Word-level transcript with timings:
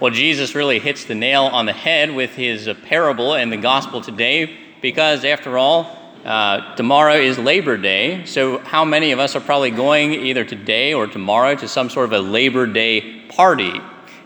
Well, 0.00 0.12
Jesus 0.12 0.54
really 0.54 0.78
hits 0.78 1.06
the 1.06 1.16
nail 1.16 1.46
on 1.46 1.66
the 1.66 1.72
head 1.72 2.14
with 2.14 2.30
his 2.36 2.68
uh, 2.68 2.74
parable 2.74 3.34
and 3.34 3.50
the 3.50 3.56
gospel 3.56 4.00
today 4.00 4.56
because, 4.80 5.24
after 5.24 5.58
all, 5.58 6.14
uh, 6.24 6.76
tomorrow 6.76 7.14
is 7.14 7.36
Labor 7.36 7.76
Day. 7.76 8.24
So, 8.24 8.58
how 8.58 8.84
many 8.84 9.10
of 9.10 9.18
us 9.18 9.34
are 9.34 9.40
probably 9.40 9.72
going 9.72 10.12
either 10.12 10.44
today 10.44 10.94
or 10.94 11.08
tomorrow 11.08 11.56
to 11.56 11.66
some 11.66 11.90
sort 11.90 12.04
of 12.04 12.12
a 12.12 12.20
Labor 12.20 12.64
Day 12.64 13.22
party? 13.26 13.72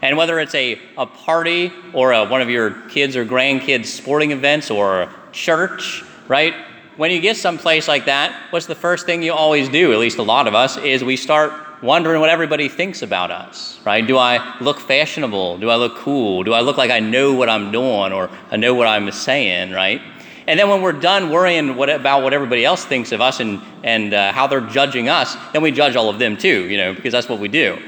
And 0.02 0.18
whether 0.18 0.38
it's 0.40 0.54
a, 0.54 0.78
a 0.98 1.06
party 1.06 1.72
or 1.94 2.12
a, 2.12 2.26
one 2.26 2.42
of 2.42 2.50
your 2.50 2.72
kids 2.88 3.16
or 3.16 3.24
grandkids' 3.24 3.86
sporting 3.86 4.32
events 4.32 4.70
or 4.70 5.08
church, 5.32 6.04
right? 6.28 6.52
When 6.98 7.10
you 7.10 7.20
get 7.22 7.38
someplace 7.38 7.88
like 7.88 8.04
that, 8.04 8.38
what's 8.50 8.66
the 8.66 8.74
first 8.74 9.06
thing 9.06 9.22
you 9.22 9.32
always 9.32 9.70
do, 9.70 9.94
at 9.94 9.98
least 9.98 10.18
a 10.18 10.22
lot 10.22 10.46
of 10.46 10.54
us, 10.54 10.76
is 10.76 11.02
we 11.02 11.16
start 11.16 11.54
wondering 11.82 12.20
what 12.20 12.30
everybody 12.30 12.68
thinks 12.68 13.02
about 13.02 13.30
us, 13.30 13.80
right? 13.84 14.06
Do 14.06 14.16
I 14.16 14.56
look 14.60 14.78
fashionable? 14.78 15.58
Do 15.58 15.68
I 15.68 15.76
look 15.76 15.96
cool? 15.96 16.44
Do 16.44 16.52
I 16.52 16.60
look 16.60 16.76
like 16.76 16.90
I 16.90 17.00
know 17.00 17.34
what 17.34 17.48
I'm 17.48 17.72
doing 17.72 18.12
or 18.12 18.30
I 18.50 18.56
know 18.56 18.74
what 18.74 18.86
I'm 18.86 19.10
saying, 19.10 19.72
right? 19.72 20.00
And 20.46 20.58
then 20.58 20.68
when 20.68 20.82
we're 20.82 20.92
done 20.92 21.30
worrying 21.30 21.76
what, 21.76 21.90
about 21.90 22.22
what 22.22 22.32
everybody 22.32 22.64
else 22.64 22.84
thinks 22.84 23.12
of 23.12 23.20
us 23.20 23.40
and, 23.40 23.60
and 23.82 24.14
uh, 24.14 24.32
how 24.32 24.46
they're 24.46 24.60
judging 24.60 25.08
us, 25.08 25.36
then 25.52 25.62
we 25.62 25.72
judge 25.72 25.96
all 25.96 26.08
of 26.08 26.18
them 26.18 26.36
too, 26.36 26.68
you 26.68 26.76
know, 26.76 26.94
because 26.94 27.12
that's 27.12 27.28
what 27.28 27.38
we 27.38 27.48
do. 27.48 27.80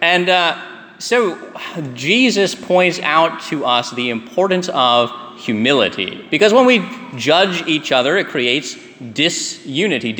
And 0.00 0.28
uh, 0.28 0.98
so 0.98 1.38
Jesus 1.94 2.54
points 2.54 3.00
out 3.00 3.40
to 3.44 3.64
us 3.64 3.90
the 3.90 4.10
importance 4.10 4.68
of 4.72 5.10
humility. 5.38 6.26
Because 6.30 6.52
when 6.52 6.66
we 6.66 6.88
judge 7.16 7.66
each 7.66 7.92
other, 7.92 8.16
it 8.16 8.28
creates 8.28 8.76
disunity, 9.12 10.12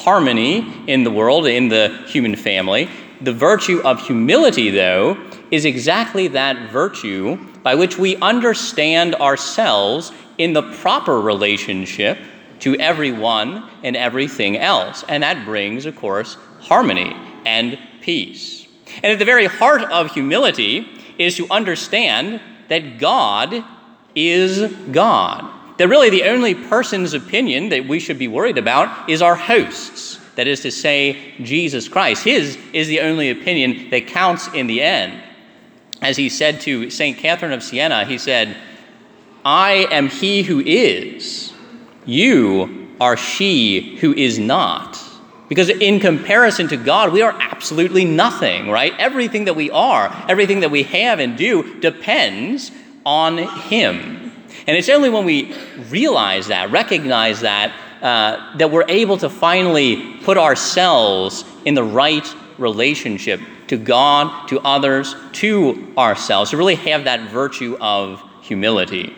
disharmony 0.00 0.66
in 0.86 1.04
the 1.04 1.10
world, 1.10 1.46
in 1.46 1.68
the 1.68 1.88
human 2.06 2.34
family. 2.34 2.88
The 3.20 3.34
virtue 3.34 3.82
of 3.84 4.00
humility, 4.00 4.70
though, 4.70 5.18
is 5.50 5.66
exactly 5.66 6.28
that 6.28 6.70
virtue 6.70 7.36
by 7.62 7.74
which 7.74 7.98
we 7.98 8.16
understand 8.16 9.14
ourselves 9.16 10.10
in 10.38 10.54
the 10.54 10.62
proper 10.62 11.20
relationship 11.20 12.16
to 12.60 12.76
everyone 12.76 13.68
and 13.82 13.94
everything 13.94 14.56
else. 14.56 15.04
And 15.06 15.22
that 15.22 15.44
brings, 15.44 15.84
of 15.84 15.96
course, 15.96 16.38
harmony 16.60 17.14
and 17.44 17.78
peace. 18.00 18.66
And 19.02 19.12
at 19.12 19.18
the 19.18 19.26
very 19.26 19.46
heart 19.46 19.82
of 19.82 20.12
humility 20.12 20.88
is 21.18 21.36
to 21.36 21.46
understand 21.50 22.40
that 22.68 22.98
God 22.98 23.62
is 24.14 24.72
God. 24.92 25.59
That 25.80 25.88
really 25.88 26.10
the 26.10 26.24
only 26.24 26.54
person's 26.54 27.14
opinion 27.14 27.70
that 27.70 27.88
we 27.88 28.00
should 28.00 28.18
be 28.18 28.28
worried 28.28 28.58
about 28.58 29.08
is 29.08 29.22
our 29.22 29.34
host's. 29.34 30.18
That 30.34 30.46
is 30.46 30.60
to 30.60 30.70
say, 30.70 31.32
Jesus 31.42 31.88
Christ. 31.88 32.22
His 32.22 32.58
is 32.74 32.86
the 32.86 33.00
only 33.00 33.30
opinion 33.30 33.88
that 33.88 34.06
counts 34.06 34.48
in 34.48 34.66
the 34.66 34.82
end. 34.82 35.22
As 36.02 36.18
he 36.18 36.28
said 36.28 36.60
to 36.60 36.90
St. 36.90 37.16
Catherine 37.16 37.52
of 37.52 37.62
Siena, 37.62 38.04
he 38.04 38.18
said, 38.18 38.58
I 39.42 39.88
am 39.90 40.10
he 40.10 40.42
who 40.42 40.60
is, 40.60 41.54
you 42.04 42.90
are 43.00 43.16
she 43.16 43.96
who 44.00 44.12
is 44.12 44.38
not. 44.38 45.02
Because 45.48 45.70
in 45.70 45.98
comparison 45.98 46.68
to 46.68 46.76
God, 46.76 47.10
we 47.10 47.22
are 47.22 47.34
absolutely 47.40 48.04
nothing, 48.04 48.68
right? 48.68 48.92
Everything 48.98 49.46
that 49.46 49.56
we 49.56 49.70
are, 49.70 50.14
everything 50.28 50.60
that 50.60 50.70
we 50.70 50.82
have 50.82 51.20
and 51.20 51.38
do 51.38 51.80
depends 51.80 52.70
on 53.06 53.38
Him. 53.38 54.29
And 54.70 54.76
it's 54.76 54.88
only 54.88 55.10
when 55.10 55.24
we 55.24 55.52
realize 55.88 56.46
that, 56.46 56.70
recognize 56.70 57.40
that, 57.40 57.74
uh, 58.00 58.56
that 58.56 58.70
we're 58.70 58.84
able 58.86 59.16
to 59.16 59.28
finally 59.28 60.14
put 60.18 60.38
ourselves 60.38 61.44
in 61.64 61.74
the 61.74 61.82
right 61.82 62.24
relationship 62.56 63.40
to 63.66 63.76
God, 63.76 64.46
to 64.46 64.60
others, 64.60 65.16
to 65.32 65.92
ourselves, 65.98 66.50
to 66.50 66.56
really 66.56 66.76
have 66.76 67.02
that 67.02 67.32
virtue 67.32 67.78
of 67.80 68.22
humility. 68.42 69.12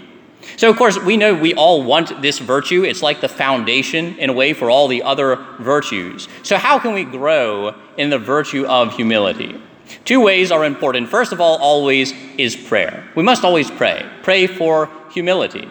So, 0.57 0.71
of 0.71 0.79
course, 0.79 0.99
we 0.99 1.19
know 1.19 1.35
we 1.35 1.53
all 1.53 1.85
want 1.85 2.23
this 2.23 2.39
virtue. 2.39 2.85
It's 2.85 3.03
like 3.03 3.21
the 3.21 3.29
foundation, 3.29 4.17
in 4.19 4.31
a 4.31 4.33
way, 4.33 4.55
for 4.55 4.71
all 4.71 4.89
the 4.89 5.03
other 5.03 5.37
virtues. 5.61 6.29
So, 6.43 6.57
how 6.57 6.79
can 6.79 6.95
we 6.95 7.05
grow 7.05 7.75
in 7.99 8.09
the 8.09 8.19
virtue 8.19 8.65
of 8.65 8.97
humility? 8.97 9.61
Two 10.05 10.21
ways 10.21 10.51
are 10.51 10.65
important. 10.65 11.09
First 11.09 11.33
of 11.33 11.41
all, 11.41 11.59
always 11.59 12.13
is 12.39 12.57
prayer. 12.57 13.05
We 13.15 13.23
must 13.23 13.45
always 13.45 13.71
pray. 13.71 14.09
Pray 14.23 14.47
for 14.47 14.89
humility. 15.13 15.69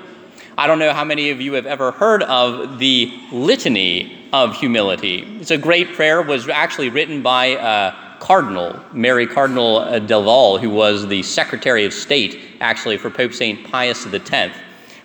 I 0.58 0.68
don't 0.68 0.80
know 0.80 0.94
how 0.94 1.04
many 1.04 1.32
of 1.32 1.42
you 1.42 1.54
have 1.54 1.66
ever 1.66 1.92
heard 1.92 2.24
of 2.24 2.78
the 2.78 3.12
Litany 3.32 4.30
of 4.34 4.56
Humility. 4.56 5.38
It's 5.40 5.52
a 5.52 5.58
great 5.58 5.94
prayer, 5.94 6.22
was 6.22 6.48
actually 6.50 6.90
written 6.90 7.22
by 7.22 7.46
a 7.46 8.20
Cardinal, 8.20 8.80
Merry 8.94 9.26
Cardinal 9.26 9.78
uh, 9.78 10.00
Del 10.00 10.58
who 10.60 10.70
was 10.70 11.08
the 11.08 11.24
Secretary 11.24 11.86
of 11.86 11.94
State, 11.94 12.40
actually, 12.60 12.98
for 12.98 13.10
Pope 13.10 13.34
St. 13.34 13.68
Pius 13.70 14.06
X. 14.06 14.56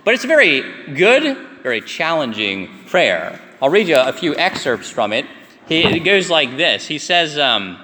But 0.03 0.13
it's 0.13 0.23
a 0.23 0.27
very 0.27 0.61
good, 0.93 1.35
very 1.63 1.81
challenging 1.81 2.69
prayer. 2.85 3.41
I'll 3.61 3.69
read 3.69 3.87
you 3.87 3.97
a 3.97 4.13
few 4.13 4.35
excerpts 4.35 4.89
from 4.89 5.13
it. 5.13 5.25
It 5.69 6.05
goes 6.05 6.29
like 6.29 6.55
this 6.55 6.87
He 6.87 6.99
says, 6.99 7.37
um, 7.37 7.77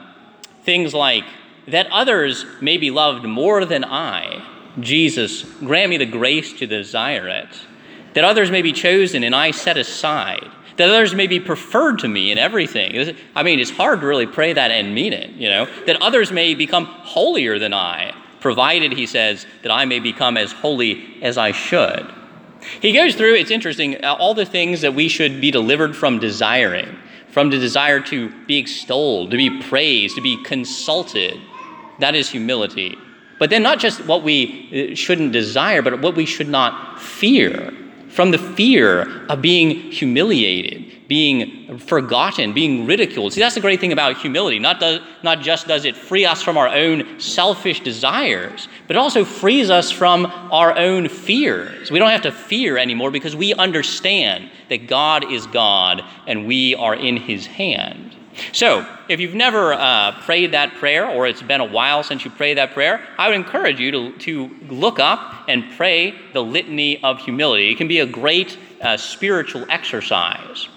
Things 0.63 0.93
like, 0.93 1.25
that 1.67 1.87
others 1.91 2.45
may 2.61 2.77
be 2.77 2.91
loved 2.91 3.25
more 3.25 3.65
than 3.65 3.83
I. 3.83 4.49
Jesus, 4.79 5.43
grant 5.59 5.89
me 5.89 5.97
the 5.97 6.05
grace 6.05 6.53
to 6.53 6.67
desire 6.67 7.27
it. 7.27 7.49
That 8.13 8.23
others 8.23 8.51
may 8.51 8.61
be 8.61 8.73
chosen 8.73 9.23
and 9.23 9.35
I 9.35 9.51
set 9.51 9.77
aside. 9.77 10.49
That 10.77 10.89
others 10.89 11.13
may 11.13 11.27
be 11.27 11.39
preferred 11.39 11.99
to 11.99 12.07
me 12.07 12.31
in 12.31 12.37
everything. 12.37 13.15
I 13.35 13.43
mean, 13.43 13.59
it's 13.59 13.69
hard 13.69 14.01
to 14.01 14.07
really 14.07 14.25
pray 14.25 14.53
that 14.53 14.71
and 14.71 14.95
mean 14.95 15.13
it, 15.13 15.31
you 15.31 15.49
know. 15.49 15.67
That 15.85 16.01
others 16.01 16.31
may 16.31 16.55
become 16.55 16.85
holier 16.85 17.59
than 17.59 17.73
I, 17.73 18.13
provided, 18.39 18.93
he 18.93 19.05
says, 19.05 19.45
that 19.61 19.71
I 19.71 19.85
may 19.85 19.99
become 19.99 20.35
as 20.35 20.51
holy 20.51 21.21
as 21.21 21.37
I 21.37 21.51
should. 21.51 22.11
He 22.81 22.93
goes 22.93 23.15
through, 23.15 23.35
it's 23.35 23.51
interesting, 23.51 24.03
uh, 24.03 24.15
all 24.15 24.33
the 24.33 24.45
things 24.45 24.81
that 24.81 24.95
we 24.95 25.09
should 25.09 25.39
be 25.39 25.51
delivered 25.51 25.95
from 25.95 26.19
desiring 26.19 26.97
from 27.33 27.49
the 27.49 27.57
desire 27.57 27.99
to 27.99 28.29
be 28.45 28.57
extolled, 28.59 29.31
to 29.31 29.37
be 29.37 29.61
praised, 29.63 30.15
to 30.15 30.21
be 30.21 30.41
consulted. 30.43 31.41
That 31.99 32.13
is 32.13 32.29
humility. 32.29 32.95
But 33.39 33.49
then, 33.49 33.63
not 33.63 33.79
just 33.79 34.05
what 34.05 34.21
we 34.21 34.91
uh, 34.93 34.95
shouldn't 34.95 35.31
desire, 35.31 35.81
but 35.81 35.99
what 35.99 36.15
we 36.15 36.25
should 36.25 36.47
not 36.47 37.01
fear. 37.01 37.73
From 38.09 38.29
the 38.29 38.37
fear 38.37 39.25
of 39.25 39.41
being 39.41 39.71
humiliated, 39.91 40.82
being 41.13 41.77
forgotten, 41.77 42.53
being 42.53 42.87
ridiculed. 42.87 43.33
See, 43.33 43.39
that's 43.39 43.53
the 43.53 43.61
great 43.61 43.79
thing 43.79 43.91
about 43.91 44.17
humility. 44.17 44.57
Not, 44.57 44.79
does, 44.79 44.99
not 45.21 45.41
just 45.41 45.67
does 45.67 45.85
it 45.85 45.95
free 45.95 46.25
us 46.25 46.41
from 46.41 46.57
our 46.57 46.67
own 46.67 47.19
selfish 47.19 47.81
desires, 47.81 48.67
but 48.87 48.95
it 48.95 48.99
also 48.99 49.23
frees 49.23 49.69
us 49.69 49.91
from 49.91 50.25
our 50.25 50.75
own 50.75 51.07
fears. 51.07 51.91
We 51.91 51.99
don't 51.99 52.09
have 52.09 52.23
to 52.23 52.31
fear 52.31 52.79
anymore 52.79 53.11
because 53.11 53.35
we 53.35 53.53
understand 53.53 54.49
that 54.69 54.87
God 54.87 55.31
is 55.31 55.45
God 55.45 56.03
and 56.25 56.47
we 56.47 56.73
are 56.73 56.95
in 56.95 57.17
His 57.17 57.45
hand. 57.45 58.15
So, 58.51 58.83
if 59.07 59.19
you've 59.19 59.35
never 59.35 59.73
uh, 59.73 60.19
prayed 60.21 60.53
that 60.53 60.73
prayer, 60.73 61.07
or 61.07 61.27
it's 61.27 61.43
been 61.43 61.61
a 61.61 61.65
while 61.65 62.01
since 62.01 62.25
you 62.25 62.31
prayed 62.31 62.57
that 62.57 62.73
prayer, 62.73 63.07
I 63.19 63.27
would 63.27 63.35
encourage 63.35 63.79
you 63.79 63.91
to, 63.91 64.17
to 64.17 64.49
look 64.67 64.97
up 64.97 65.43
and 65.47 65.63
pray 65.77 66.15
the 66.33 66.41
Litany 66.41 67.03
of 67.03 67.19
Humility. 67.19 67.69
It 67.69 67.77
can 67.77 67.87
be 67.87 67.99
a 67.99 68.07
great 68.07 68.57
uh, 68.81 68.97
spiritual 68.97 69.67
exercise. 69.69 70.69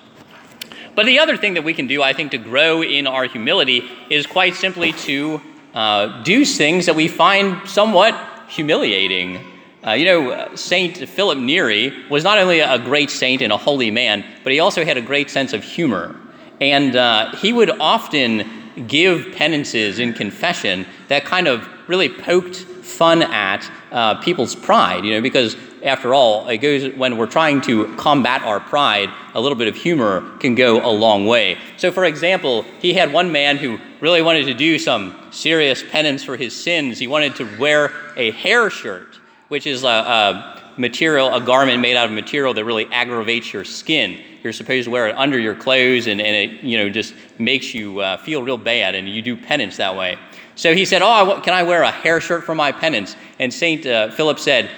But 0.96 1.04
the 1.04 1.18
other 1.18 1.36
thing 1.36 1.54
that 1.54 1.62
we 1.62 1.74
can 1.74 1.86
do, 1.86 2.02
I 2.02 2.14
think, 2.14 2.30
to 2.30 2.38
grow 2.38 2.82
in 2.82 3.06
our 3.06 3.24
humility 3.24 3.84
is 4.08 4.26
quite 4.26 4.54
simply 4.54 4.92
to 4.92 5.42
uh, 5.74 6.22
do 6.22 6.46
things 6.46 6.86
that 6.86 6.96
we 6.96 7.06
find 7.06 7.68
somewhat 7.68 8.18
humiliating. 8.48 9.38
Uh, 9.86 9.92
you 9.92 10.06
know, 10.06 10.54
Saint 10.56 10.96
Philip 10.96 11.36
Neri 11.36 11.92
was 12.08 12.24
not 12.24 12.38
only 12.38 12.60
a 12.60 12.78
great 12.78 13.10
saint 13.10 13.42
and 13.42 13.52
a 13.52 13.58
holy 13.58 13.90
man, 13.90 14.24
but 14.42 14.54
he 14.54 14.58
also 14.58 14.86
had 14.86 14.96
a 14.96 15.02
great 15.02 15.28
sense 15.28 15.52
of 15.52 15.62
humor. 15.62 16.16
And 16.62 16.96
uh, 16.96 17.36
he 17.36 17.52
would 17.52 17.68
often 17.78 18.48
give 18.86 19.32
penances 19.32 19.98
in 19.98 20.14
confession 20.14 20.86
that 21.08 21.26
kind 21.26 21.46
of 21.46 21.68
really 21.88 22.08
poked 22.08 22.64
fun 22.86 23.22
at 23.22 23.68
uh, 23.90 24.14
people's 24.20 24.54
pride, 24.54 25.04
you 25.04 25.12
know, 25.12 25.20
because 25.20 25.56
after 25.82 26.14
all, 26.14 26.48
it 26.48 26.58
goes 26.58 26.94
when 26.94 27.16
we're 27.16 27.26
trying 27.26 27.60
to 27.62 27.94
combat 27.96 28.42
our 28.42 28.60
pride, 28.60 29.10
a 29.34 29.40
little 29.40 29.58
bit 29.58 29.68
of 29.68 29.76
humor 29.76 30.22
can 30.38 30.54
go 30.54 30.84
a 30.84 30.90
long 30.90 31.26
way. 31.26 31.58
So, 31.76 31.92
for 31.92 32.04
example, 32.04 32.62
he 32.80 32.94
had 32.94 33.12
one 33.12 33.30
man 33.32 33.56
who 33.56 33.78
really 34.00 34.22
wanted 34.22 34.46
to 34.46 34.54
do 34.54 34.78
some 34.78 35.14
serious 35.30 35.82
penance 35.82 36.24
for 36.24 36.36
his 36.36 36.54
sins. 36.54 36.98
He 36.98 37.06
wanted 37.06 37.36
to 37.36 37.58
wear 37.58 37.92
a 38.16 38.30
hair 38.30 38.70
shirt, 38.70 39.18
which 39.48 39.66
is 39.66 39.84
a, 39.84 39.86
a 39.86 40.55
material, 40.78 41.34
a 41.34 41.40
garment 41.40 41.80
made 41.80 41.96
out 41.96 42.06
of 42.06 42.12
material 42.12 42.54
that 42.54 42.64
really 42.64 42.86
aggravates 42.86 43.52
your 43.52 43.64
skin. 43.64 44.20
You're 44.42 44.52
supposed 44.52 44.84
to 44.84 44.90
wear 44.90 45.08
it 45.08 45.16
under 45.16 45.38
your 45.38 45.54
clothes, 45.54 46.06
and, 46.06 46.20
and 46.20 46.36
it 46.36 46.62
you 46.62 46.78
know 46.78 46.88
just 46.88 47.14
makes 47.38 47.74
you 47.74 48.00
uh, 48.00 48.16
feel 48.18 48.42
real 48.42 48.58
bad, 48.58 48.94
and 48.94 49.08
you 49.08 49.22
do 49.22 49.36
penance 49.36 49.76
that 49.78 49.96
way. 49.96 50.18
So 50.54 50.74
he 50.74 50.84
said, 50.84 51.02
"Oh, 51.02 51.40
can 51.42 51.54
I 51.54 51.62
wear 51.62 51.82
a 51.82 51.90
hair 51.90 52.20
shirt 52.20 52.44
for 52.44 52.54
my 52.54 52.72
penance?" 52.72 53.16
And 53.38 53.52
Saint 53.52 53.86
uh, 53.86 54.10
Philip 54.10 54.38
said, 54.38 54.70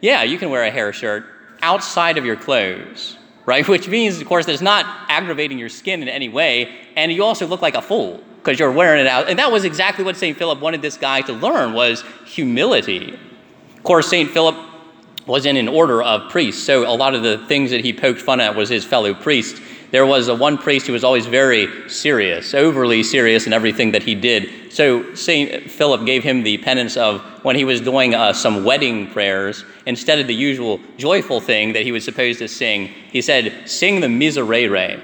"Yeah, 0.00 0.22
you 0.22 0.38
can 0.38 0.50
wear 0.50 0.64
a 0.64 0.70
hair 0.70 0.92
shirt 0.92 1.26
outside 1.62 2.18
of 2.18 2.24
your 2.24 2.36
clothes." 2.36 3.16
Right, 3.46 3.66
which 3.74 3.88
means, 3.88 4.20
of 4.20 4.26
course, 4.26 4.46
that 4.46 4.52
it's 4.52 4.62
not 4.62 4.86
aggravating 5.08 5.58
your 5.58 5.70
skin 5.70 6.02
in 6.02 6.08
any 6.08 6.28
way, 6.28 6.74
and 6.96 7.10
you 7.10 7.24
also 7.24 7.46
look 7.46 7.62
like 7.62 7.74
a 7.74 7.82
fool, 7.82 8.22
because 8.36 8.58
you're 8.58 8.70
wearing 8.70 9.00
it 9.00 9.06
out. 9.06 9.28
And 9.28 9.38
that 9.38 9.50
was 9.50 9.64
exactly 9.64 10.04
what 10.04 10.16
St. 10.16 10.36
Philip 10.36 10.60
wanted 10.60 10.82
this 10.82 10.96
guy 10.96 11.22
to 11.22 11.32
learn 11.32 11.72
was 11.72 12.04
humility. 12.26 13.18
Of 13.76 13.82
course, 13.82 14.08
St. 14.08 14.30
Philip 14.30 14.56
was 15.30 15.46
in 15.46 15.56
an 15.56 15.68
order 15.68 16.02
of 16.02 16.28
priests, 16.28 16.60
so 16.60 16.82
a 16.82 16.96
lot 16.96 17.14
of 17.14 17.22
the 17.22 17.38
things 17.46 17.70
that 17.70 17.84
he 17.84 17.92
poked 17.92 18.20
fun 18.20 18.40
at 18.40 18.56
was 18.56 18.68
his 18.68 18.84
fellow 18.84 19.14
priests. 19.14 19.60
There 19.92 20.04
was 20.04 20.26
a 20.26 20.34
one 20.34 20.58
priest 20.58 20.88
who 20.88 20.92
was 20.92 21.04
always 21.04 21.26
very 21.26 21.88
serious, 21.88 22.52
overly 22.52 23.04
serious 23.04 23.46
in 23.46 23.52
everything 23.52 23.92
that 23.92 24.02
he 24.02 24.16
did. 24.16 24.72
So 24.72 25.14
St. 25.14 25.70
Philip 25.70 26.04
gave 26.04 26.24
him 26.24 26.42
the 26.42 26.58
penance 26.58 26.96
of 26.96 27.20
when 27.44 27.54
he 27.54 27.64
was 27.64 27.80
doing 27.80 28.12
uh, 28.12 28.32
some 28.32 28.64
wedding 28.64 29.08
prayers, 29.10 29.64
instead 29.86 30.18
of 30.18 30.26
the 30.26 30.34
usual 30.34 30.80
joyful 30.96 31.40
thing 31.40 31.74
that 31.74 31.82
he 31.82 31.92
was 31.92 32.04
supposed 32.04 32.40
to 32.40 32.48
sing, 32.48 32.88
he 33.12 33.22
said, 33.22 33.68
Sing 33.68 34.00
the 34.00 34.08
Miserere. 34.08 35.00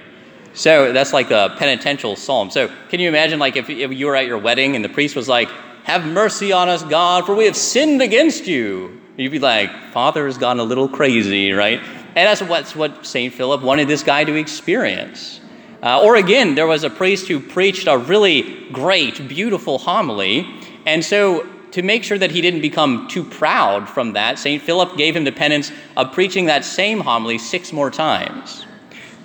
So 0.54 0.92
that's 0.92 1.12
like 1.12 1.30
a 1.30 1.54
penitential 1.56 2.16
psalm. 2.16 2.50
So 2.50 2.68
can 2.88 2.98
you 2.98 3.08
imagine, 3.08 3.38
like, 3.38 3.56
if, 3.56 3.70
if 3.70 3.92
you 3.92 4.06
were 4.06 4.16
at 4.16 4.26
your 4.26 4.38
wedding 4.38 4.74
and 4.74 4.84
the 4.84 4.88
priest 4.88 5.14
was 5.14 5.28
like, 5.28 5.48
Have 5.84 6.04
mercy 6.04 6.50
on 6.52 6.68
us, 6.68 6.82
God, 6.82 7.26
for 7.26 7.34
we 7.36 7.44
have 7.44 7.56
sinned 7.56 8.02
against 8.02 8.46
you? 8.46 9.02
You'd 9.16 9.32
be 9.32 9.38
like, 9.38 9.70
Father 9.92 10.26
has 10.26 10.36
gone 10.36 10.60
a 10.60 10.62
little 10.62 10.88
crazy, 10.88 11.52
right? 11.52 11.80
And 11.80 12.26
that's 12.28 12.42
what, 12.42 12.68
what 12.76 13.06
St. 13.06 13.32
Philip 13.32 13.62
wanted 13.62 13.88
this 13.88 14.02
guy 14.02 14.24
to 14.24 14.34
experience. 14.34 15.40
Uh, 15.82 16.02
or 16.02 16.16
again, 16.16 16.54
there 16.54 16.66
was 16.66 16.84
a 16.84 16.90
priest 16.90 17.28
who 17.28 17.40
preached 17.40 17.86
a 17.86 17.96
really 17.96 18.68
great, 18.72 19.26
beautiful 19.28 19.78
homily. 19.78 20.46
And 20.84 21.04
so, 21.04 21.48
to 21.72 21.82
make 21.82 22.04
sure 22.04 22.16
that 22.16 22.30
he 22.30 22.40
didn't 22.40 22.62
become 22.62 23.06
too 23.08 23.22
proud 23.22 23.88
from 23.88 24.14
that, 24.14 24.38
St. 24.38 24.62
Philip 24.62 24.96
gave 24.96 25.14
him 25.14 25.24
the 25.24 25.32
penance 25.32 25.70
of 25.96 26.12
preaching 26.12 26.46
that 26.46 26.64
same 26.64 27.00
homily 27.00 27.36
six 27.38 27.72
more 27.72 27.90
times. 27.90 28.64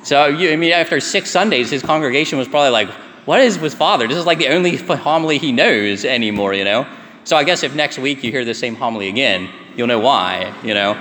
So, 0.04 0.28
you, 0.28 0.52
I 0.52 0.56
mean, 0.56 0.72
after 0.72 1.00
six 1.00 1.30
Sundays, 1.30 1.70
his 1.70 1.82
congregation 1.82 2.38
was 2.38 2.48
probably 2.48 2.72
like, 2.72 2.90
What 3.26 3.40
is 3.42 3.60
with 3.60 3.74
Father? 3.74 4.08
This 4.08 4.18
is 4.18 4.26
like 4.26 4.38
the 4.38 4.50
only 4.50 4.76
homily 4.78 5.38
he 5.38 5.52
knows 5.52 6.06
anymore, 6.06 6.54
you 6.54 6.64
know? 6.64 6.88
So, 7.24 7.38
I 7.38 7.44
guess 7.44 7.64
if 7.64 7.76
next 7.76 8.00
week 8.00 8.24
you 8.24 8.32
hear 8.32 8.46
the 8.46 8.54
same 8.54 8.76
homily 8.76 9.08
again, 9.08 9.50
you'll 9.76 9.88
know 9.88 10.00
why, 10.00 10.54
you 10.64 10.74
know? 10.74 10.92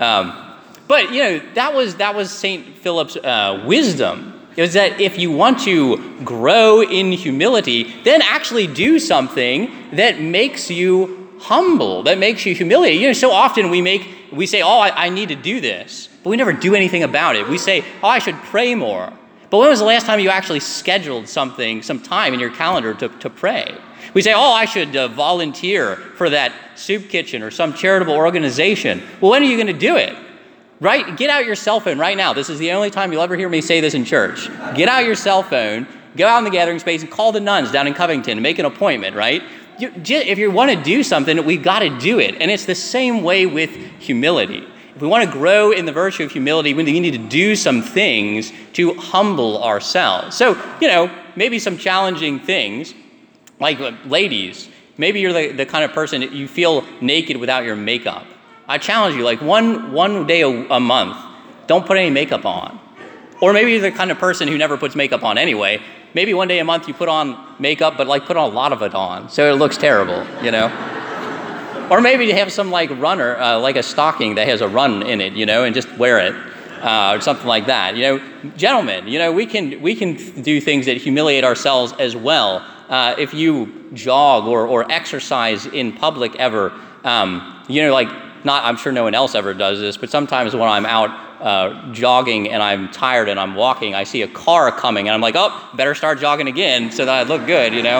Um, 0.00 0.44
but 0.88 1.12
you 1.12 1.22
know 1.22 1.40
that 1.54 1.74
was 1.74 1.96
that 1.96 2.14
was 2.14 2.30
Saint 2.30 2.78
Philip's 2.78 3.16
uh, 3.16 3.62
wisdom. 3.66 4.34
It 4.56 4.62
was 4.62 4.72
that 4.72 5.00
if 5.00 5.18
you 5.18 5.30
want 5.30 5.60
to 5.60 6.18
grow 6.24 6.82
in 6.82 7.12
humility, 7.12 7.94
then 8.02 8.22
actually 8.22 8.66
do 8.66 8.98
something 8.98 9.70
that 9.92 10.20
makes 10.20 10.68
you 10.68 11.30
humble, 11.38 12.02
that 12.04 12.18
makes 12.18 12.44
you 12.44 12.54
humiliate. 12.54 13.00
You 13.00 13.08
know, 13.08 13.12
so 13.12 13.30
often 13.30 13.70
we 13.70 13.82
make 13.82 14.08
we 14.32 14.46
say, 14.46 14.62
"Oh, 14.62 14.80
I, 14.80 15.06
I 15.06 15.08
need 15.10 15.28
to 15.28 15.36
do 15.36 15.60
this," 15.60 16.08
but 16.24 16.30
we 16.30 16.36
never 16.36 16.54
do 16.54 16.74
anything 16.74 17.02
about 17.02 17.36
it. 17.36 17.46
We 17.46 17.58
say, 17.58 17.84
"Oh, 18.02 18.08
I 18.08 18.18
should 18.18 18.36
pray 18.36 18.74
more." 18.74 19.12
But 19.50 19.58
when 19.58 19.68
was 19.68 19.78
the 19.78 19.84
last 19.84 20.06
time 20.06 20.20
you 20.20 20.30
actually 20.30 20.60
scheduled 20.60 21.28
something, 21.28 21.82
some 21.82 22.00
time 22.00 22.34
in 22.34 22.40
your 22.40 22.50
calendar 22.50 22.92
to, 22.94 23.08
to 23.08 23.30
pray? 23.30 23.74
We 24.14 24.22
say, 24.22 24.32
oh, 24.34 24.52
I 24.52 24.64
should 24.64 24.96
uh, 24.96 25.08
volunteer 25.08 25.96
for 25.96 26.30
that 26.30 26.52
soup 26.76 27.08
kitchen 27.08 27.42
or 27.42 27.50
some 27.50 27.74
charitable 27.74 28.14
organization. 28.14 29.02
Well, 29.20 29.30
when 29.30 29.42
are 29.42 29.46
you 29.46 29.56
going 29.56 29.66
to 29.66 29.72
do 29.72 29.96
it? 29.96 30.16
Right? 30.80 31.16
Get 31.16 31.28
out 31.28 31.44
your 31.44 31.56
cell 31.56 31.80
phone 31.80 31.98
right 31.98 32.16
now. 32.16 32.32
This 32.32 32.48
is 32.48 32.58
the 32.58 32.72
only 32.72 32.90
time 32.90 33.12
you'll 33.12 33.22
ever 33.22 33.36
hear 33.36 33.48
me 33.48 33.60
say 33.60 33.80
this 33.80 33.94
in 33.94 34.04
church. 34.04 34.48
Get 34.74 34.88
out 34.88 35.04
your 35.04 35.16
cell 35.16 35.42
phone, 35.42 35.88
go 36.16 36.26
out 36.26 36.38
in 36.38 36.44
the 36.44 36.50
gathering 36.50 36.78
space, 36.78 37.02
and 37.02 37.10
call 37.10 37.32
the 37.32 37.40
nuns 37.40 37.72
down 37.72 37.86
in 37.86 37.94
Covington 37.94 38.32
and 38.32 38.42
make 38.42 38.58
an 38.58 38.64
appointment, 38.64 39.16
right? 39.16 39.42
You, 39.78 39.92
if 39.94 40.38
you 40.38 40.50
want 40.50 40.70
to 40.70 40.82
do 40.82 41.02
something, 41.02 41.44
we've 41.44 41.62
got 41.62 41.80
to 41.80 41.98
do 41.98 42.18
it. 42.20 42.36
And 42.40 42.50
it's 42.50 42.64
the 42.64 42.74
same 42.74 43.22
way 43.22 43.46
with 43.46 43.70
humility. 43.98 44.66
If 44.94 45.02
we 45.02 45.06
want 45.06 45.24
to 45.24 45.30
grow 45.30 45.70
in 45.70 45.84
the 45.84 45.92
virtue 45.92 46.24
of 46.24 46.32
humility, 46.32 46.74
we 46.74 46.82
need 46.82 47.12
to 47.12 47.18
do 47.18 47.54
some 47.54 47.82
things 47.82 48.52
to 48.72 48.94
humble 48.94 49.62
ourselves. 49.62 50.36
So, 50.36 50.60
you 50.80 50.88
know, 50.88 51.08
maybe 51.36 51.60
some 51.60 51.78
challenging 51.78 52.40
things, 52.40 52.94
like 53.60 53.80
uh, 53.80 53.92
ladies, 54.06 54.68
maybe 54.96 55.20
you're 55.20 55.32
the, 55.32 55.52
the 55.52 55.66
kind 55.66 55.84
of 55.84 55.92
person 55.92 56.20
that 56.20 56.32
you 56.32 56.48
feel 56.48 56.84
naked 57.00 57.36
without 57.36 57.64
your 57.64 57.76
makeup 57.76 58.26
I 58.70 58.76
challenge 58.76 59.16
you, 59.16 59.24
like 59.24 59.40
one, 59.40 59.92
one 59.92 60.26
day 60.26 60.42
a, 60.42 60.48
a 60.48 60.78
month, 60.78 61.16
don't 61.66 61.86
put 61.86 61.96
any 61.96 62.10
makeup 62.10 62.44
on. 62.44 62.78
Or 63.40 63.54
maybe 63.54 63.72
you're 63.72 63.80
the 63.80 63.90
kind 63.90 64.10
of 64.10 64.18
person 64.18 64.46
who 64.46 64.58
never 64.58 64.76
puts 64.76 64.94
makeup 64.94 65.24
on 65.24 65.38
anyway. 65.38 65.80
Maybe 66.12 66.34
one 66.34 66.48
day 66.48 66.58
a 66.58 66.64
month 66.64 66.86
you 66.86 66.92
put 66.92 67.08
on 67.08 67.56
makeup, 67.58 67.96
but 67.96 68.06
like 68.06 68.26
put 68.26 68.36
a 68.36 68.44
lot 68.44 68.74
of 68.74 68.82
it 68.82 68.94
on, 68.94 69.30
so 69.30 69.50
it 69.50 69.56
looks 69.56 69.78
terrible, 69.78 70.26
you 70.44 70.50
know? 70.50 70.66
or 71.90 72.02
maybe 72.02 72.26
you 72.26 72.34
have 72.34 72.52
some 72.52 72.70
like 72.70 72.90
runner, 72.90 73.38
uh, 73.38 73.58
like 73.58 73.76
a 73.76 73.82
stocking 73.82 74.34
that 74.34 74.46
has 74.46 74.60
a 74.60 74.68
run 74.68 75.02
in 75.02 75.22
it, 75.22 75.32
you 75.32 75.46
know, 75.46 75.64
and 75.64 75.74
just 75.74 75.90
wear 75.96 76.18
it. 76.18 76.34
Uh, 76.80 77.16
or 77.16 77.20
something 77.20 77.46
like 77.46 77.66
that. 77.66 77.96
You 77.96 78.02
know, 78.02 78.52
gentlemen, 78.56 79.08
you 79.08 79.18
know, 79.18 79.32
we 79.32 79.46
can 79.46 79.82
we 79.82 79.96
can 79.96 80.14
do 80.42 80.60
things 80.60 80.86
that 80.86 80.96
humiliate 80.96 81.42
ourselves 81.42 81.92
as 81.98 82.14
well. 82.14 82.64
Uh, 82.88 83.14
if 83.18 83.34
you 83.34 83.90
jog 83.94 84.46
or, 84.46 84.66
or 84.66 84.90
exercise 84.90 85.66
in 85.66 85.92
public 85.92 86.36
ever, 86.36 86.72
um, 87.04 87.64
you 87.68 87.82
know, 87.82 87.92
like 87.92 88.08
not, 88.44 88.64
I'm 88.64 88.76
sure 88.76 88.92
no 88.92 89.04
one 89.04 89.14
else 89.14 89.34
ever 89.34 89.54
does 89.54 89.80
this, 89.80 89.96
but 89.96 90.10
sometimes 90.10 90.54
when 90.54 90.68
I'm 90.68 90.86
out 90.86 91.10
uh, 91.40 91.92
jogging 91.92 92.48
and 92.50 92.62
I'm 92.62 92.90
tired 92.90 93.28
and 93.28 93.38
I'm 93.38 93.54
walking, 93.54 93.94
I 93.94 94.04
see 94.04 94.22
a 94.22 94.28
car 94.28 94.72
coming 94.72 95.08
and 95.08 95.14
I'm 95.14 95.20
like, 95.20 95.34
oh, 95.36 95.68
better 95.74 95.94
start 95.94 96.18
jogging 96.18 96.48
again 96.48 96.90
so 96.90 97.04
that 97.04 97.14
I 97.14 97.22
look 97.28 97.46
good, 97.46 97.74
you 97.74 97.82
know? 97.82 97.98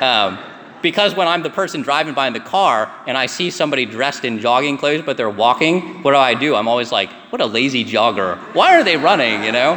Um, 0.00 0.38
because 0.82 1.14
when 1.14 1.28
I'm 1.28 1.42
the 1.42 1.50
person 1.50 1.82
driving 1.82 2.14
by 2.14 2.26
in 2.26 2.32
the 2.32 2.40
car 2.40 2.92
and 3.06 3.16
I 3.16 3.26
see 3.26 3.50
somebody 3.50 3.86
dressed 3.86 4.24
in 4.24 4.38
jogging 4.38 4.78
clothes 4.78 5.02
but 5.04 5.16
they're 5.16 5.30
walking, 5.30 6.02
what 6.02 6.12
do 6.12 6.16
I 6.16 6.34
do? 6.34 6.54
I'm 6.54 6.68
always 6.68 6.90
like, 6.92 7.10
what 7.30 7.40
a 7.40 7.46
lazy 7.46 7.84
jogger. 7.84 8.38
Why 8.54 8.78
are 8.78 8.84
they 8.84 8.96
running, 8.96 9.44
you 9.44 9.52
know? 9.52 9.72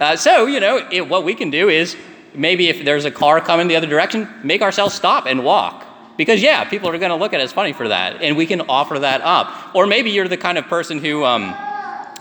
Uh, 0.00 0.16
so, 0.16 0.46
you 0.46 0.60
know, 0.60 0.88
it, 0.90 1.08
what 1.08 1.24
we 1.24 1.34
can 1.34 1.50
do 1.50 1.68
is 1.68 1.96
maybe 2.34 2.68
if 2.68 2.84
there's 2.84 3.04
a 3.04 3.10
car 3.10 3.40
coming 3.40 3.68
the 3.68 3.76
other 3.76 3.86
direction, 3.86 4.28
make 4.42 4.60
ourselves 4.62 4.94
stop 4.94 5.26
and 5.26 5.44
walk. 5.44 5.86
Because, 6.16 6.42
yeah, 6.42 6.64
people 6.64 6.88
are 6.88 6.98
going 6.98 7.10
to 7.10 7.16
look 7.16 7.32
at 7.32 7.40
us 7.40 7.52
funny 7.52 7.72
for 7.72 7.88
that, 7.88 8.22
and 8.22 8.36
we 8.36 8.46
can 8.46 8.60
offer 8.62 9.00
that 9.00 9.20
up. 9.22 9.74
Or 9.74 9.86
maybe 9.86 10.10
you're 10.10 10.28
the 10.28 10.36
kind 10.36 10.58
of 10.58 10.66
person 10.66 10.98
who 10.98 11.24
um, 11.24 11.54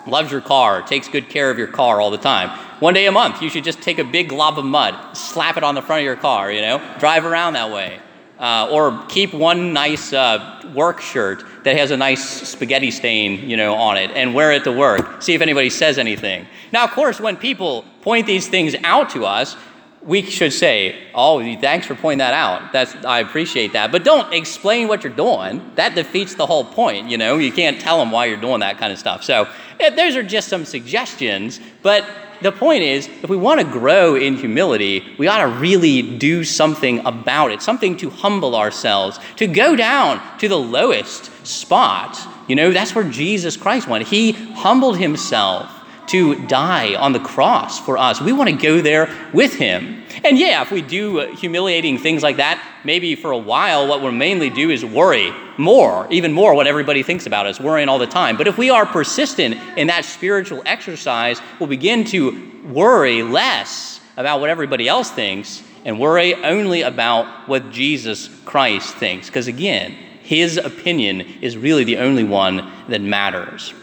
loves 0.08 0.32
your 0.32 0.42
car, 0.42 0.82
takes 0.82 1.08
good 1.08 1.30
care 1.30 1.52
of 1.52 1.58
your 1.58 1.68
car 1.68 2.02
all 2.02 2.10
the 2.10 2.18
time. 2.18 2.58
One 2.84 2.94
day 2.94 3.06
a 3.06 3.14
month, 3.14 3.42
you 3.42 3.50
should 3.50 3.64
just 3.64 3.82
take 3.82 3.98
a 3.98 4.04
big 4.04 4.28
glob 4.28 4.60
of 4.60 4.66
mud, 4.66 5.16
slap 5.16 5.56
it 5.56 5.64
on 5.64 5.74
the 5.74 5.82
front 5.82 6.02
of 6.02 6.04
your 6.04 6.18
car, 6.18 6.52
you 6.52 6.60
know, 6.60 6.82
drive 7.00 7.24
around 7.24 7.54
that 7.54 7.72
way. 7.72 7.98
Uh, 8.38 8.68
or 8.70 9.06
keep 9.08 9.34
one 9.34 9.72
nice 9.72 10.12
uh, 10.12 10.62
work 10.76 11.00
shirt 11.00 11.46
that 11.64 11.78
has 11.78 11.92
a 11.92 11.96
nice 11.96 12.22
spaghetti 12.46 12.92
stain, 12.92 13.50
you 13.50 13.56
know, 13.56 13.74
on 13.74 13.96
it, 13.96 14.12
and 14.12 14.36
wear 14.36 14.52
it 14.52 14.66
to 14.66 14.72
work. 14.74 15.22
See 15.22 15.34
if 15.34 15.40
anybody 15.40 15.70
says 15.70 15.98
anything. 15.98 16.46
Now, 16.74 16.84
of 16.84 16.92
course, 16.92 17.22
when 17.22 17.38
people 17.38 17.86
point 18.02 18.28
these 18.28 18.50
things 18.50 18.76
out 18.84 19.12
to 19.12 19.26
us, 19.26 19.56
we 20.02 20.22
should 20.22 20.52
say, 20.52 20.98
"Oh, 21.16 21.40
thanks 21.62 21.88
for 21.88 21.96
pointing 21.96 22.18
that 22.18 22.34
out. 22.34 22.74
That's 22.74 22.94
I 23.06 23.20
appreciate 23.20 23.72
that." 23.72 23.94
But 23.94 24.04
don't 24.04 24.34
explain 24.34 24.90
what 24.90 25.06
you're 25.06 25.14
doing. 25.14 25.62
That 25.76 25.96
defeats 25.96 26.36
the 26.36 26.46
whole 26.46 26.66
point. 26.66 27.10
You 27.10 27.18
know, 27.18 27.38
you 27.38 27.54
can't 27.54 27.80
tell 27.80 27.98
them 27.98 28.12
why 28.12 28.26
you're 28.26 28.42
doing 28.42 28.60
that 28.60 28.78
kind 28.78 28.92
of 28.92 29.00
stuff. 29.00 29.24
So 29.24 29.48
eh, 29.80 29.92
those 29.92 30.18
are 30.18 30.24
just 30.24 30.50
some 30.50 30.66
suggestions. 30.66 31.62
But 31.82 32.04
the 32.44 32.52
point 32.52 32.84
is, 32.84 33.08
if 33.08 33.30
we 33.30 33.38
want 33.38 33.60
to 33.60 33.66
grow 33.66 34.16
in 34.16 34.36
humility, 34.36 35.16
we 35.18 35.28
ought 35.28 35.42
to 35.42 35.48
really 35.48 36.02
do 36.02 36.44
something 36.44 37.00
about 37.06 37.52
it, 37.52 37.62
something 37.62 37.98
to 37.98 38.10
humble 38.10 38.56
ourselves, 38.56 39.20
to 39.38 39.48
go 39.48 39.76
down 39.76 40.22
to 40.40 40.48
the 40.48 40.58
lowest 40.58 41.32
spot. 41.46 42.20
You 42.48 42.56
know, 42.56 42.72
that's 42.72 42.94
where 42.94 43.10
Jesus 43.10 43.58
Christ 43.58 43.88
went. 43.88 44.08
He 44.08 44.34
humbled 44.34 44.98
himself 44.98 45.72
to 46.08 46.36
die 46.48 46.96
on 46.96 47.14
the 47.14 47.20
cross 47.20 47.80
for 47.80 47.98
us. 47.98 48.22
We 48.22 48.34
want 48.34 48.50
to 48.50 48.56
go 48.56 48.82
there 48.82 49.14
with 49.34 49.56
him. 49.56 50.04
And 50.24 50.38
yeah, 50.38 50.62
if 50.62 50.72
we 50.72 50.82
do 50.82 51.20
uh, 51.20 51.36
humiliating 51.36 51.98
things 51.98 52.24
like 52.24 52.38
that, 52.38 52.64
maybe 52.84 53.16
for 53.16 53.32
a 53.32 53.38
while, 53.38 53.88
what 53.88 54.02
we'll 54.02 54.12
mainly 54.12 54.50
do 54.50 54.70
is 54.70 54.84
worry 54.86 55.34
more, 55.58 56.08
even 56.10 56.32
more 56.32 56.56
what 56.56 56.68
everybody 56.68 57.04
thinks 57.04 57.26
about 57.26 57.46
us, 57.46 57.60
worrying 57.60 57.90
all 57.90 58.00
the 58.00 58.08
time. 58.08 58.38
But 58.38 58.48
if 58.48 58.58
we 58.58 58.70
are 58.70 58.86
persistent 58.86 59.56
in 59.78 59.88
that 59.88 60.06
spiritual 60.06 60.62
exercise, 60.66 61.42
we'll 61.60 61.70
begin 61.70 62.04
to 62.06 62.62
worry 62.66 63.24
less 63.24 64.00
about 64.18 64.40
what 64.40 64.50
everybody 64.50 64.88
else 64.88 65.10
thinks 65.10 65.64
and 65.86 66.00
worry 66.00 66.36
only 66.36 66.82
about 66.82 67.48
what 67.48 67.72
Jesus 67.72 68.30
Christ 68.46 68.96
thinks. 68.96 69.28
Because 69.28 69.48
again, 69.48 69.92
his 70.22 70.58
opinion 70.58 71.22
is 71.22 71.58
really 71.58 71.84
the 71.84 71.98
only 71.98 72.24
one 72.24 72.72
that 72.88 73.02
matters. 73.02 73.74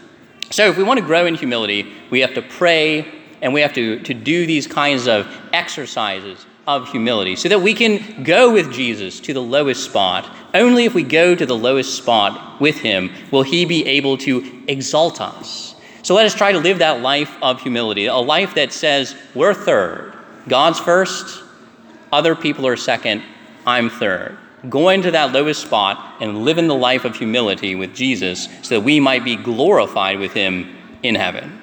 So, 0.51 0.67
if 0.67 0.77
we 0.77 0.83
want 0.83 0.99
to 0.99 1.05
grow 1.05 1.25
in 1.25 1.35
humility, 1.35 1.93
we 2.09 2.19
have 2.19 2.33
to 2.33 2.41
pray 2.41 3.07
and 3.41 3.53
we 3.53 3.61
have 3.61 3.73
to, 3.73 3.99
to 4.01 4.13
do 4.13 4.45
these 4.45 4.67
kinds 4.67 5.07
of 5.07 5.27
exercises 5.53 6.45
of 6.67 6.89
humility 6.89 7.37
so 7.37 7.49
that 7.49 7.61
we 7.61 7.73
can 7.73 8.23
go 8.23 8.51
with 8.51 8.71
Jesus 8.71 9.21
to 9.21 9.33
the 9.33 9.41
lowest 9.41 9.85
spot. 9.85 10.29
Only 10.53 10.83
if 10.83 10.93
we 10.93 11.03
go 11.03 11.35
to 11.35 11.45
the 11.45 11.55
lowest 11.55 11.95
spot 11.95 12.59
with 12.59 12.77
him 12.77 13.11
will 13.31 13.43
he 13.43 13.63
be 13.65 13.85
able 13.87 14.17
to 14.19 14.63
exalt 14.67 15.21
us. 15.21 15.75
So 16.03 16.15
let 16.15 16.25
us 16.25 16.35
try 16.35 16.51
to 16.51 16.59
live 16.59 16.79
that 16.79 17.01
life 17.01 17.35
of 17.41 17.61
humility, 17.61 18.07
a 18.07 18.15
life 18.15 18.55
that 18.55 18.73
says, 18.73 19.15
we're 19.33 19.53
third, 19.53 20.13
God's 20.47 20.79
first, 20.79 21.43
other 22.11 22.35
people 22.35 22.67
are 22.67 22.75
second, 22.75 23.23
I'm 23.65 23.89
third 23.89 24.37
go 24.69 24.89
into 24.89 25.11
that 25.11 25.31
lowest 25.31 25.61
spot 25.61 26.17
and 26.21 26.45
live 26.45 26.57
in 26.57 26.67
the 26.67 26.75
life 26.75 27.05
of 27.05 27.15
humility 27.15 27.75
with 27.75 27.93
Jesus 27.93 28.47
so 28.61 28.75
that 28.75 28.81
we 28.81 28.99
might 28.99 29.23
be 29.23 29.35
glorified 29.35 30.19
with 30.19 30.33
him 30.33 30.75
in 31.03 31.15
heaven. 31.15 31.60